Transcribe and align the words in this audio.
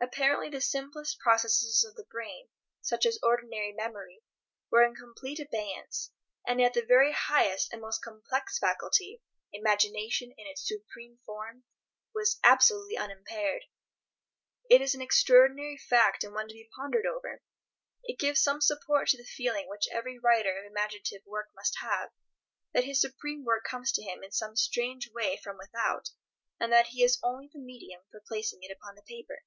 Apparently 0.00 0.48
the 0.48 0.60
simplest 0.60 1.18
processes 1.18 1.82
of 1.82 1.96
the 1.96 2.04
brain, 2.08 2.48
such 2.80 3.04
as 3.04 3.18
ordinary 3.20 3.72
memory, 3.72 4.22
were 4.70 4.84
in 4.84 4.94
complete 4.94 5.40
abeyance, 5.40 6.12
and 6.46 6.60
yet 6.60 6.72
the 6.72 6.86
very 6.86 7.10
highest 7.10 7.72
and 7.72 7.82
most 7.82 7.98
complex 8.00 8.60
faculty—imagination 8.60 10.30
in 10.38 10.46
its 10.46 10.66
supreme 10.68 11.18
form—was 11.26 12.38
absolutely 12.44 12.96
unimpaired. 12.96 13.64
It 14.70 14.80
is 14.80 14.94
an 14.94 15.02
extraordinary 15.02 15.76
fact, 15.76 16.22
and 16.22 16.32
one 16.32 16.46
to 16.46 16.54
be 16.54 16.70
pondered 16.76 17.04
over. 17.04 17.42
It 18.04 18.20
gives 18.20 18.40
some 18.40 18.60
support 18.60 19.08
to 19.08 19.16
the 19.16 19.24
feeling 19.24 19.68
which 19.68 19.88
every 19.90 20.16
writer 20.16 20.56
of 20.56 20.64
imaginative 20.64 21.26
work 21.26 21.48
must 21.56 21.76
have, 21.80 22.10
that 22.72 22.84
his 22.84 23.00
supreme 23.00 23.44
work 23.44 23.64
comes 23.64 23.90
to 23.92 24.02
him 24.02 24.22
in 24.22 24.30
some 24.30 24.54
strange 24.54 25.10
way 25.12 25.36
from 25.42 25.58
without, 25.58 26.10
and 26.60 26.72
that 26.72 26.86
he 26.86 27.02
is 27.02 27.18
only 27.20 27.50
the 27.52 27.58
medium 27.58 28.02
for 28.12 28.22
placing 28.26 28.60
it 28.62 28.70
upon 28.70 28.94
the 28.94 29.02
paper. 29.02 29.42